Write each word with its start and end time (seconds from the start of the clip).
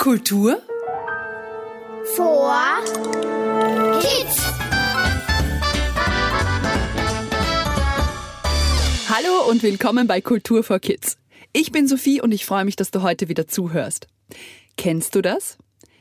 Kultur 0.00 0.62
vor 2.16 2.82
Kids. 4.00 4.42
Hallo 9.10 9.50
und 9.50 9.62
willkommen 9.62 10.06
bei 10.06 10.22
Kultur 10.22 10.64
for 10.64 10.78
Kids. 10.78 11.18
Ich 11.52 11.70
bin 11.70 11.86
Sophie 11.86 12.22
und 12.22 12.32
ich 12.32 12.46
freue 12.46 12.64
mich, 12.64 12.76
dass 12.76 12.90
du 12.90 13.02
heute 13.02 13.28
wieder 13.28 13.46
zuhörst. 13.46 14.06
Kennst 14.78 15.14
du 15.16 15.20
das? 15.20 15.58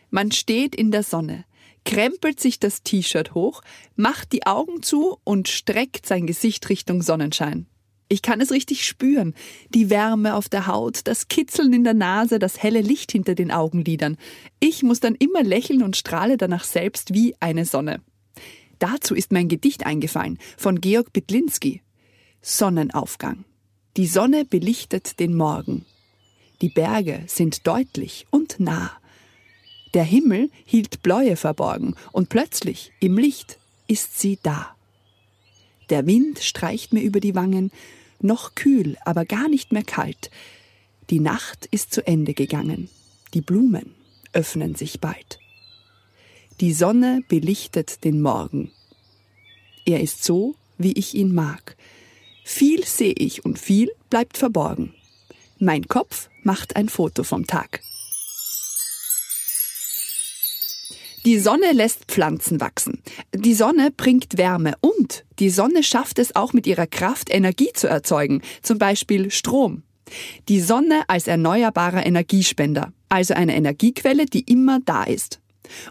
Man 0.10 0.32
steht 0.32 0.78
in 0.78 0.92
der 0.92 1.04
Sonne, 1.04 1.44
krempelt 1.84 2.40
sich 2.40 2.58
das 2.58 2.84
T-Shirt 2.84 3.34
hoch, 3.34 3.62
macht 3.98 4.32
die 4.32 4.46
Augen 4.46 4.82
zu 4.82 5.18
und 5.26 5.50
streckt 5.50 6.06
sein 6.06 6.26
Gesicht 6.26 6.70
Richtung 6.70 7.02
Sonnenschein. 7.02 7.68
Ich 8.12 8.24
kann 8.24 8.42
es 8.42 8.52
richtig 8.52 8.86
spüren. 8.86 9.36
Die 9.70 9.92
Wärme 9.92 10.34
auf 10.34 10.50
der 10.50 10.66
Haut, 10.66 11.02
das 11.04 11.28
Kitzeln 11.28 11.72
in 11.74 11.84
der 11.84 11.94
Nase, 11.94 12.40
das 12.40 12.62
helle 12.62 12.82
Licht 12.82 13.12
hinter 13.12 13.36
den 13.36 13.52
Augenlidern. 13.52 14.18
Ich 14.60 14.82
muss 14.82 15.00
dann 15.00 15.14
immer 15.14 15.44
lächeln 15.44 15.84
und 15.84 15.96
strahle 15.96 16.36
danach 16.36 16.64
selbst 16.64 17.14
wie 17.14 17.36
eine 17.40 17.66
Sonne. 17.66 18.02
Dazu 18.80 19.14
ist 19.14 19.32
mein 19.32 19.48
Gedicht 19.48 19.86
eingefallen 19.86 20.40
von 20.58 20.82
Georg 20.82 21.14
Bitlinski. 21.14 21.82
Sonnenaufgang. 22.42 23.46
Die 23.96 24.08
Sonne 24.08 24.44
belichtet 24.44 25.20
den 25.20 25.36
Morgen. 25.36 25.86
Die 26.62 26.70
Berge 26.70 27.24
sind 27.28 27.68
deutlich 27.68 28.26
und 28.32 28.60
nah. 28.60 28.92
Der 29.94 30.04
Himmel 30.04 30.50
hielt 30.66 31.04
Bläue 31.04 31.36
verborgen 31.36 31.96
und 32.12 32.30
plötzlich 32.30 32.92
im 33.00 33.18
Licht 33.18 33.60
ist 33.88 34.20
sie 34.20 34.40
da. 34.42 34.76
Der 35.90 36.06
Wind 36.06 36.40
streicht 36.40 36.94
mir 36.94 37.02
über 37.02 37.20
die 37.20 37.36
Wangen, 37.36 37.72
noch 38.24 38.56
kühl, 38.56 38.98
aber 39.06 39.26
gar 39.26 39.50
nicht 39.50 39.72
mehr 39.72 39.84
kalt. 39.84 40.30
Die 41.10 41.20
Nacht 41.20 41.66
ist 41.72 41.94
zu 41.94 42.06
Ende 42.06 42.34
gegangen. 42.34 42.90
Die 43.34 43.42
Blumen 43.42 43.96
öffnen 44.34 44.76
sich 44.76 45.00
bald. 45.00 45.40
Die 46.60 46.74
Sonne 46.74 47.22
belichtet 47.30 48.04
den 48.04 48.22
Morgen. 48.22 48.72
Er 49.86 50.02
ist 50.02 50.24
so, 50.24 50.56
wie 50.78 50.94
ich 50.94 51.16
ihn 51.16 51.34
mag. 51.34 51.78
Viel 52.44 52.86
sehe 52.86 53.14
ich 53.14 53.46
und 53.46 53.60
viel 53.60 53.92
bleibt 54.10 54.38
verborgen. 54.38 54.94
Mein 55.58 55.88
Kopf 55.88 56.30
macht 56.44 56.76
ein 56.76 56.90
Foto 56.90 57.24
vom 57.24 57.48
Tag. 57.48 57.82
Die 61.26 61.38
Sonne 61.38 61.74
lässt 61.74 62.06
Pflanzen 62.06 62.62
wachsen. 62.62 63.02
Die 63.34 63.54
Sonne 63.54 63.92
bringt 63.92 64.38
Wärme 64.38 64.76
und 65.10 65.26
die 65.40 65.50
Sonne 65.50 65.82
schafft 65.82 66.20
es 66.20 66.36
auch 66.36 66.54
mit 66.54 66.68
ihrer 66.68 66.86
Kraft, 66.86 67.34
Energie 67.34 67.72
zu 67.74 67.88
erzeugen, 67.88 68.42
zum 68.62 68.78
Beispiel 68.78 69.32
Strom. 69.32 69.82
Die 70.48 70.62
Sonne 70.62 71.02
als 71.08 71.28
erneuerbarer 71.28 72.06
Energiespender, 72.06 72.94
also 73.10 73.34
eine 73.34 73.56
Energiequelle, 73.56 74.28
die 74.28 74.42
immer 74.42 74.80
da 74.86 75.04
ist. 75.04 75.40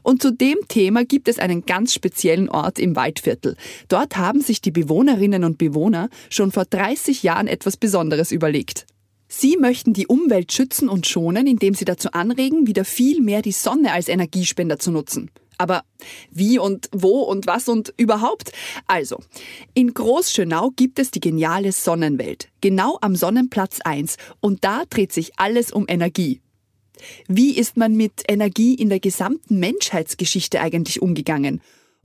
Und 0.05 0.22
zu 0.22 0.33
dem 0.33 0.58
Thema 0.69 1.05
gibt 1.05 1.27
es 1.28 1.41
einen 1.41 1.66
ganz 1.66 1.94
speziellen 1.94 2.48
Ort 2.48 2.78
im 2.78 2.94
Waldviertel. 2.94 3.56
Dort 3.89 4.16
haben 4.16 4.41
sich 4.41 4.61
die 4.61 4.70
Bewohnerinnen 4.70 5.42
und 5.42 5.58
Bewohner 5.58 6.11
schon 6.30 6.52
vor 6.52 6.64
30 6.64 7.24
Jahren 7.24 7.48
etwas 7.48 7.77
Besonderes 7.77 8.30
überlegt. 8.30 8.86
Sie 9.27 9.56
möchten 9.56 9.94
die 9.94 10.06
Umwelt 10.06 10.52
schützen 10.52 10.89
und 10.89 11.08
schonen, 11.08 11.48
indem 11.48 11.74
sie 11.74 11.84
dazu 11.84 12.12
anregen, 12.12 12.69
wieder 12.69 12.84
viel 12.84 13.20
mehr 13.20 13.42
die 13.42 13.52
Sonne 13.52 13.92
als 13.92 14.08
Energiespender 14.08 14.78
zu 14.78 14.92
nutzen. 14.92 15.30
Aber 15.59 15.83
wie 16.31 16.59
und 16.59 16.89
wo 16.92 17.20
und 17.23 17.47
was 17.47 17.69
und 17.69 17.92
überhaupt? 17.97 18.53
Also, 18.87 19.19
in 19.75 19.92
Großschönau 19.92 20.70
gibt 20.77 20.98
es 21.01 21.11
die 21.11 21.20
geniale 21.20 21.73
Sonnenwelt, 21.73 22.48
genau 22.61 22.98
am 23.01 23.17
Sonnenplatz 23.17 23.81
1, 23.84 24.17
und 24.41 24.64
da 24.64 24.84
dreht 24.89 25.12
sich 25.12 25.33
alles 25.39 25.73
um 25.73 25.86
Energie. 25.89 26.41
Wie 27.27 27.56
ist 27.56 27.77
man 27.77 27.97
mit 27.97 28.23
Energie 28.29 28.75
in 28.75 28.89
der 28.89 29.01
gesamten 29.01 29.59
Menschheitsgeschichte 29.59 30.61
eigentlich 30.61 31.03
umgegangen? 31.03 31.61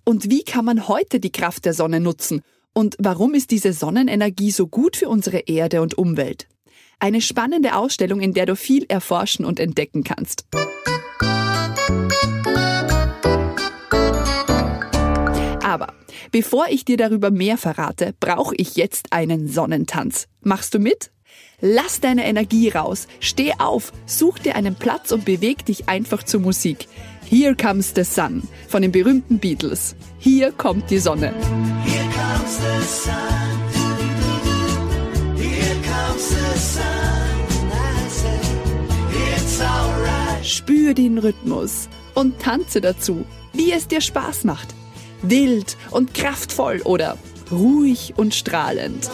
Und 0.06 0.30
wie 0.30 0.44
kann 0.44 0.66
man 0.66 0.88
heute 0.88 1.20
die 1.20 1.32
Kraft 1.32 1.66
der 1.66 1.74
Sonne 1.74 2.00
nutzen? 2.00 2.42
Und 2.74 2.96
warum 3.00 3.36
ist 3.36 3.52
diese 3.52 3.72
Sonnenenergie 3.72 4.52
so 4.52 4.68
gut 4.68 4.98
für 4.98 5.10
unsere 5.10 5.40
Erde 5.40 5.82
und 5.82 5.98
Umwelt? 5.98 6.48
Eine 7.00 7.22
spannende 7.22 7.76
Ausstellung, 7.76 8.20
in 8.20 8.34
der 8.34 8.46
du 8.46 8.56
viel 8.56 8.86
erforschen 8.88 9.46
und 9.46 9.60
entdecken 9.60 10.04
kannst. 10.04 10.46
Aber 11.22 12.33
bevor 16.34 16.66
ich 16.68 16.84
dir 16.84 16.98
darüber 16.98 17.32
mehr 17.32 17.58
verrate, 17.58 18.14
brauche 18.20 18.56
ich 18.56 18.76
jetzt 18.76 19.14
einen 19.14 19.48
Sonnentanz. 19.48 20.28
Machst 20.42 20.74
du 20.74 20.80
mit? 20.80 21.12
Lass 21.62 22.02
deine 22.02 22.26
Energie 22.26 22.68
raus, 22.70 23.08
steh 23.22 23.54
auf, 23.60 23.94
such 24.06 24.40
dir 24.40 24.56
einen 24.56 24.76
Platz 24.76 25.14
und 25.14 25.24
beweg 25.24 25.66
dich 25.66 25.88
einfach 25.88 26.24
zur 26.24 26.42
Musik. 26.42 26.88
Here 27.30 27.56
Comes 27.56 27.94
the 27.96 28.04
Sun 28.04 28.44
von 28.68 28.82
den 28.82 28.92
berühmten 28.92 29.40
Beatles. 29.40 29.96
Hier 30.20 30.52
kommt 30.52 30.90
die 30.90 31.00
Sonne. 31.00 31.34
Here 31.86 32.04
comes 32.12 32.58
the 32.58 33.10
sun. 33.10 33.44
Spür 40.44 40.94
den 40.94 41.18
Rhythmus 41.20 41.88
und 42.16 42.38
tanze 42.40 42.82
dazu, 42.82 43.26
wie 43.54 43.72
es 43.72 43.88
dir 43.88 44.02
Spaß 44.02 44.44
macht. 44.44 44.76
Wild 45.24 45.78
und 45.92 46.14
kraftvoll 46.14 46.82
oder 46.84 47.18
ruhig 47.52 48.14
und 48.18 48.36
strahlend. 48.36 49.10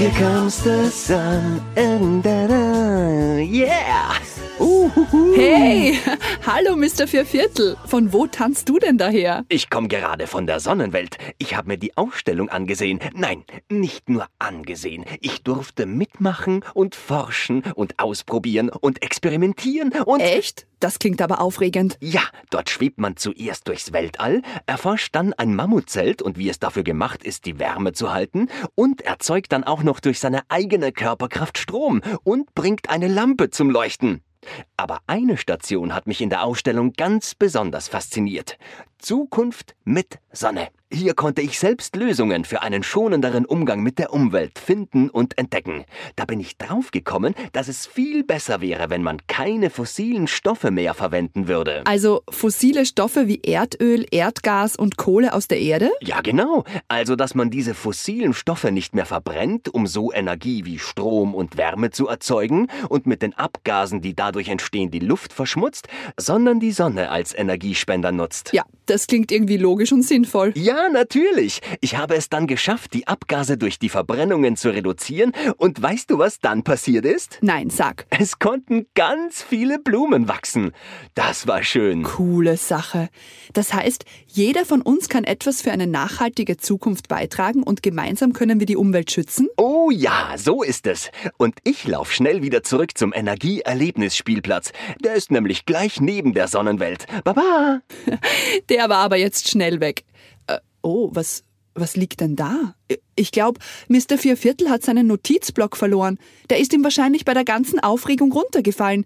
Here 0.00 0.10
comes 0.12 0.62
the 0.62 0.88
sun 0.88 1.60
and 1.76 2.22
da 2.22 2.46
da, 2.46 3.36
yeah! 3.36 4.16
Uhuhu. 4.60 5.34
Hey, 5.36 5.98
hallo 6.46 6.76
Mr. 6.76 7.06
Vierviertel. 7.06 7.78
Von 7.86 8.12
wo 8.12 8.26
tanzt 8.26 8.68
du 8.68 8.78
denn 8.78 8.98
daher? 8.98 9.46
Ich 9.48 9.70
komme 9.70 9.88
gerade 9.88 10.26
von 10.26 10.46
der 10.46 10.60
Sonnenwelt. 10.60 11.16
Ich 11.38 11.56
habe 11.56 11.68
mir 11.68 11.78
die 11.78 11.96
Ausstellung 11.96 12.50
angesehen. 12.50 13.00
Nein, 13.14 13.44
nicht 13.70 14.10
nur 14.10 14.26
angesehen. 14.38 15.06
Ich 15.22 15.42
durfte 15.44 15.86
mitmachen 15.86 16.62
und 16.74 16.94
forschen 16.94 17.62
und 17.74 17.98
ausprobieren 17.98 18.68
und 18.68 19.02
experimentieren 19.02 19.92
und... 20.04 20.20
Echt? 20.20 20.66
Das 20.78 20.98
klingt 20.98 21.22
aber 21.22 21.40
aufregend. 21.40 21.96
Ja, 22.00 22.22
dort 22.50 22.68
schwebt 22.70 22.98
man 22.98 23.16
zuerst 23.16 23.68
durchs 23.68 23.92
Weltall, 23.92 24.42
erforscht 24.66 25.14
dann 25.14 25.32
ein 25.34 25.54
Mammutzelt 25.54 26.20
und 26.22 26.38
wie 26.38 26.48
es 26.48 26.58
dafür 26.58 26.82
gemacht 26.82 27.22
ist, 27.22 27.46
die 27.46 27.58
Wärme 27.58 27.92
zu 27.92 28.12
halten 28.12 28.48
und 28.74 29.02
erzeugt 29.02 29.52
dann 29.52 29.64
auch 29.64 29.82
noch 29.82 30.00
durch 30.00 30.20
seine 30.20 30.42
eigene 30.48 30.92
Körperkraft 30.92 31.58
Strom 31.58 32.02
und 32.24 32.54
bringt 32.54 32.90
eine 32.90 33.08
Lampe 33.08 33.50
zum 33.50 33.70
Leuchten. 33.70 34.22
Aber 34.76 35.00
eine 35.06 35.36
Station 35.36 35.94
hat 35.94 36.06
mich 36.06 36.20
in 36.20 36.30
der 36.30 36.44
Ausstellung 36.44 36.92
ganz 36.92 37.34
besonders 37.34 37.88
fasziniert. 37.88 38.58
Zukunft 39.00 39.74
mit 39.84 40.18
Sonne. 40.32 40.68
Hier 40.92 41.14
konnte 41.14 41.40
ich 41.40 41.56
selbst 41.60 41.94
Lösungen 41.94 42.44
für 42.44 42.62
einen 42.62 42.82
schonenderen 42.82 43.44
Umgang 43.44 43.80
mit 43.80 44.00
der 44.00 44.12
Umwelt 44.12 44.58
finden 44.58 45.08
und 45.08 45.38
entdecken. 45.38 45.84
Da 46.16 46.24
bin 46.24 46.40
ich 46.40 46.58
draufgekommen, 46.58 47.36
dass 47.52 47.68
es 47.68 47.86
viel 47.86 48.24
besser 48.24 48.60
wäre, 48.60 48.90
wenn 48.90 49.04
man 49.04 49.18
keine 49.28 49.70
fossilen 49.70 50.26
Stoffe 50.26 50.72
mehr 50.72 50.94
verwenden 50.94 51.46
würde. 51.46 51.82
Also 51.86 52.22
fossile 52.28 52.86
Stoffe 52.86 53.28
wie 53.28 53.40
Erdöl, 53.40 54.04
Erdgas 54.10 54.74
und 54.74 54.96
Kohle 54.96 55.32
aus 55.32 55.46
der 55.46 55.60
Erde? 55.60 55.92
Ja, 56.00 56.22
genau. 56.22 56.64
Also, 56.88 57.14
dass 57.14 57.36
man 57.36 57.50
diese 57.50 57.74
fossilen 57.74 58.34
Stoffe 58.34 58.72
nicht 58.72 58.92
mehr 58.92 59.06
verbrennt, 59.06 59.72
um 59.72 59.86
so 59.86 60.12
Energie 60.12 60.64
wie 60.64 60.80
Strom 60.80 61.36
und 61.36 61.56
Wärme 61.56 61.90
zu 61.90 62.08
erzeugen 62.08 62.66
und 62.88 63.06
mit 63.06 63.22
den 63.22 63.34
Abgasen, 63.34 64.00
die 64.00 64.16
dadurch 64.16 64.48
entstehen, 64.48 64.90
die 64.90 64.98
Luft 64.98 65.32
verschmutzt, 65.32 65.86
sondern 66.16 66.58
die 66.58 66.72
Sonne 66.72 67.10
als 67.10 67.32
Energiespender 67.32 68.10
nutzt. 68.10 68.52
Ja, 68.52 68.64
das 68.90 69.06
klingt 69.06 69.30
irgendwie 69.30 69.56
logisch 69.56 69.92
und 69.92 70.02
sinnvoll. 70.02 70.52
Ja, 70.56 70.88
natürlich. 70.88 71.60
Ich 71.80 71.96
habe 71.96 72.16
es 72.16 72.28
dann 72.28 72.48
geschafft, 72.48 72.92
die 72.92 73.06
Abgase 73.06 73.56
durch 73.56 73.78
die 73.78 73.88
Verbrennungen 73.88 74.56
zu 74.56 74.70
reduzieren. 74.70 75.32
Und 75.58 75.80
weißt 75.80 76.10
du, 76.10 76.18
was 76.18 76.40
dann 76.40 76.64
passiert 76.64 77.04
ist? 77.04 77.38
Nein, 77.40 77.70
sag. 77.70 78.06
Es 78.10 78.40
konnten 78.40 78.86
ganz 78.96 79.42
viele 79.42 79.78
Blumen 79.78 80.26
wachsen. 80.26 80.72
Das 81.14 81.46
war 81.46 81.62
schön. 81.62 82.02
Coole 82.02 82.56
Sache. 82.56 83.10
Das 83.52 83.72
heißt, 83.72 84.04
jeder 84.26 84.64
von 84.64 84.82
uns 84.82 85.08
kann 85.08 85.22
etwas 85.22 85.62
für 85.62 85.70
eine 85.70 85.86
nachhaltige 85.86 86.56
Zukunft 86.56 87.06
beitragen 87.06 87.62
und 87.62 87.84
gemeinsam 87.84 88.32
können 88.32 88.58
wir 88.58 88.66
die 88.66 88.76
Umwelt 88.76 89.12
schützen? 89.12 89.48
Oh 89.56 89.90
ja, 89.92 90.34
so 90.36 90.64
ist 90.64 90.88
es. 90.88 91.12
Und 91.36 91.58
ich 91.62 91.86
laufe 91.86 92.12
schnell 92.12 92.42
wieder 92.42 92.64
zurück 92.64 92.98
zum 92.98 93.12
Energieerlebnisspielplatz. 93.12 94.72
Der 94.98 95.14
ist 95.14 95.30
nämlich 95.30 95.64
gleich 95.64 96.00
neben 96.00 96.34
der 96.34 96.48
Sonnenwelt. 96.48 97.06
Baba! 97.22 97.82
Der 98.68 98.79
der 98.80 98.88
war 98.88 99.04
aber 99.04 99.16
jetzt 99.16 99.50
schnell 99.50 99.80
weg. 99.80 100.04
Äh, 100.46 100.58
oh, 100.80 101.10
was, 101.12 101.44
was 101.74 101.96
liegt 101.96 102.20
denn 102.20 102.34
da? 102.34 102.74
Ich 103.14 103.30
glaube, 103.30 103.60
Mr. 103.88 104.16
Vierviertel 104.16 104.70
hat 104.70 104.82
seinen 104.82 105.06
Notizblock 105.06 105.76
verloren. 105.76 106.18
Der 106.48 106.58
ist 106.60 106.72
ihm 106.72 106.82
wahrscheinlich 106.82 107.26
bei 107.26 107.34
der 107.34 107.44
ganzen 107.44 107.78
Aufregung 107.80 108.32
runtergefallen. 108.32 109.04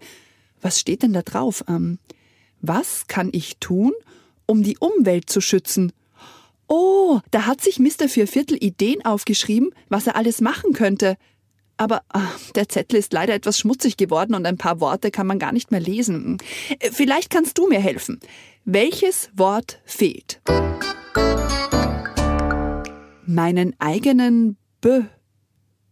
Was 0.61 0.79
steht 0.79 1.03
denn 1.03 1.11
da 1.11 1.23
drauf? 1.23 1.65
Ähm, 1.67 1.99
Was 2.61 3.07
kann 3.07 3.29
ich 3.33 3.57
tun, 3.57 3.91
um 4.45 4.63
die 4.63 4.77
Umwelt 4.77 5.29
zu 5.29 5.41
schützen? 5.41 5.91
Oh, 6.69 7.19
da 7.31 7.45
hat 7.45 7.59
sich 7.59 7.77
Mr. 7.77 8.07
Vierviertel 8.07 8.57
Ideen 8.63 9.03
aufgeschrieben, 9.03 9.71
was 9.89 10.07
er 10.07 10.15
alles 10.15 10.39
machen 10.39 10.71
könnte. 10.71 11.17
Aber 11.77 12.03
ach, 12.09 12.51
der 12.51 12.69
Zettel 12.69 12.99
ist 12.99 13.11
leider 13.11 13.33
etwas 13.33 13.59
schmutzig 13.59 13.97
geworden 13.97 14.33
und 14.33 14.45
ein 14.45 14.57
paar 14.57 14.79
Worte 14.79 15.11
kann 15.11 15.27
man 15.27 15.39
gar 15.39 15.51
nicht 15.51 15.71
mehr 15.71 15.81
lesen. 15.81 16.37
Äh, 16.79 16.91
vielleicht 16.91 17.29
kannst 17.29 17.57
du 17.57 17.67
mir 17.67 17.79
helfen. 17.79 18.19
Welches 18.63 19.29
Wort 19.35 19.81
fehlt? 19.85 20.41
Meinen 23.25 23.75
eigenen 23.79 24.57
B 24.79 25.01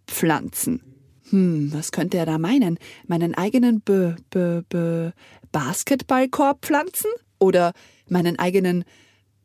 pflanzen. 0.07 0.81
Hm, 1.29 1.73
was 1.73 1.91
könnte 1.91 2.17
er 2.17 2.25
da 2.25 2.37
meinen? 2.37 2.77
Meinen 3.07 3.35
eigenen 3.35 3.81
B 3.81 4.13
B 4.29 4.61
B 4.69 5.09
Basketballkorb 5.51 6.65
pflanzen? 6.65 7.11
Oder 7.39 7.73
meinen 8.07 8.39
eigenen 8.39 8.85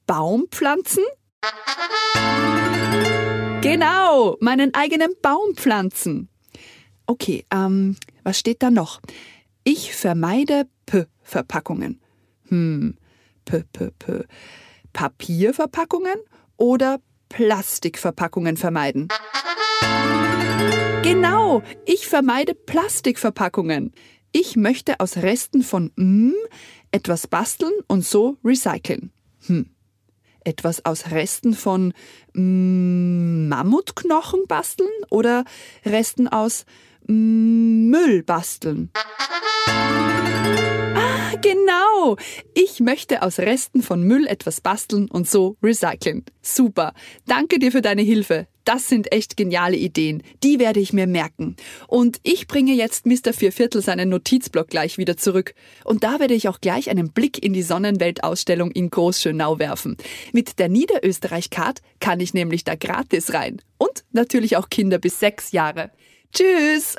Baum 0.07 0.47
pflanzen? 0.51 1.03
Genau, 3.61 4.37
meinen 4.41 4.73
eigenen 4.73 5.11
Baum 5.21 5.55
pflanzen. 5.57 6.29
Okay, 7.07 7.45
ähm, 7.53 7.97
was 8.23 8.39
steht 8.39 8.63
da 8.63 8.71
noch? 8.71 9.01
Ich 9.65 9.95
vermeide 9.95 10.69
P-Verpackungen. 10.87 12.01
Hm, 12.49 12.97
P, 13.45 13.65
P, 13.73 13.91
P. 13.99 14.25
Papierverpackungen 14.93 16.17
oder 16.57 17.01
Plastikverpackungen 17.29 18.57
vermeiden? 18.57 19.09
Genau, 21.03 21.63
ich 21.85 22.07
vermeide 22.07 22.55
Plastikverpackungen. 22.55 23.93
Ich 24.31 24.57
möchte 24.57 25.01
aus 25.01 25.17
Resten 25.17 25.63
von 25.63 25.91
M 25.97 26.35
etwas 26.93 27.27
basteln 27.27 27.73
und 27.89 28.05
so 28.05 28.37
recyceln. 28.45 29.11
Hm 29.47 29.69
etwas 30.49 30.85
aus 30.85 31.11
Resten 31.11 31.55
von 31.55 31.93
mm, 32.33 33.49
Mammutknochen 33.49 34.47
basteln 34.49 34.89
oder 35.11 35.45
Resten 35.85 36.27
aus 36.27 36.65
mm, 37.07 37.91
Müll 37.91 38.23
basteln? 38.23 38.91
Genau. 41.41 42.17
Ich 42.55 42.81
möchte 42.81 43.23
aus 43.23 43.39
Resten 43.39 43.83
von 43.83 44.03
Müll 44.03 44.27
etwas 44.27 44.61
basteln 44.61 45.09
und 45.11 45.29
so 45.29 45.57
recyceln. 45.63 46.25
Super. 46.43 46.95
Danke 47.27 47.59
dir 47.59 47.71
für 47.71 47.83
deine 47.83 48.03
Hilfe. 48.03 48.49
Das 48.65 48.89
sind 48.89 49.13
echt 49.13 49.37
geniale 49.37 49.77
Ideen. 49.77 50.23
Die 50.43 50.59
werde 50.59 50.81
ich 50.81 50.93
mir 50.93 51.07
merken. 51.07 51.57
Und 51.87 52.19
ich 52.23 52.49
bringe 52.49 52.75
jetzt 52.75 53.07
Mr. 53.07 53.33
Vierviertel 53.33 53.81
seinen 53.83 54.11
Notizblock 54.11 54.69
gleich 54.69 54.99
wieder 54.99 55.17
zurück. 55.17 55.55
Und 55.85 56.05
da 56.05 56.21
werde 56.21 56.35
ich 56.35 56.49
auch 56.49 56.61
gleich 56.61 56.91
einen 56.91 57.13
Blick 57.13 57.43
in 57.43 57.53
die 57.53 57.63
Sonnenweltausstellung 57.63 58.71
in 58.73 58.91
Großschönau 58.91 59.59
werfen. 59.59 59.97
Mit 60.33 60.59
der 60.59 60.69
Niederösterreich-Card 60.69 61.81
kann 62.01 62.21
ich 62.21 62.35
nämlich 62.35 62.65
da 62.65 62.75
gratis 62.75 63.33
rein. 63.33 63.63
Und 63.79 64.05
natürlich 64.13 64.57
auch 64.57 64.69
Kinder 64.69 64.99
bis 64.99 65.19
sechs 65.19 65.53
Jahre. 65.53 65.91
Tschüss! 66.33 66.97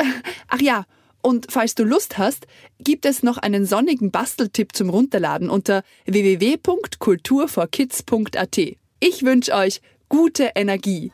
Ach 0.48 0.62
ja, 0.62 0.86
und 1.22 1.48
falls 1.50 1.76
du 1.76 1.84
Lust 1.84 2.18
hast, 2.18 2.48
gibt 2.80 3.06
es 3.06 3.22
noch 3.24 3.38
einen 3.38 3.66
sonnigen 3.66 4.12
Basteltipp 4.12 4.74
zum 4.76 4.90
Runterladen 4.90 5.50
unter 5.50 5.84
www.kulturforkids.at. 6.06 8.58
Ich 9.00 9.24
wünsche 9.24 9.54
euch 9.54 9.82
gute 10.08 10.52
Energie. 10.56 11.12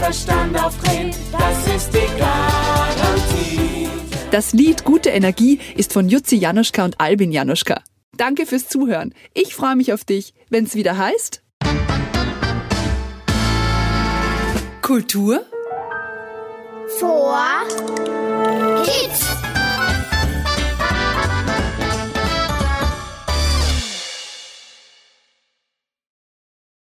Verstand 0.00 0.58
aufdrehen, 0.58 1.10
das 1.30 1.76
ist 1.76 1.90
die 1.92 2.18
Garantie. 2.18 3.88
Das 4.30 4.54
Lied 4.54 4.84
Gute 4.84 5.10
Energie 5.10 5.60
ist 5.76 5.92
von 5.92 6.08
Jutzi 6.08 6.36
Januszka 6.36 6.86
und 6.86 6.98
Albin 6.98 7.32
Januszka. 7.32 7.82
Danke 8.16 8.46
fürs 8.46 8.66
Zuhören. 8.66 9.12
Ich 9.34 9.54
freue 9.54 9.76
mich 9.76 9.92
auf 9.92 10.04
dich, 10.04 10.32
wenn 10.48 10.64
es 10.64 10.74
wieder 10.74 10.96
heißt. 10.96 11.42
Kultur 14.80 15.44
vor 16.98 17.36
Hit. 18.84 19.39